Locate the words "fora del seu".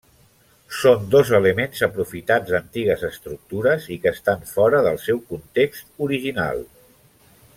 4.55-5.23